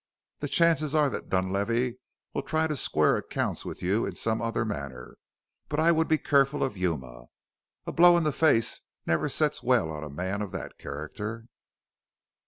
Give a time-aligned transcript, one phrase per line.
[0.39, 1.99] The chances are that Dunlavey
[2.33, 5.15] will try to square accounts with you in some other manner,
[5.69, 7.25] but I would be careful of Yuma
[7.85, 11.45] a blow in the face never sets well on a man of that character."